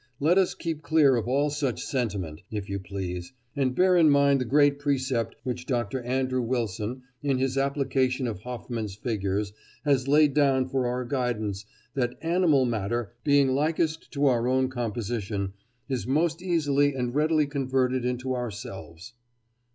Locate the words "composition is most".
14.69-16.41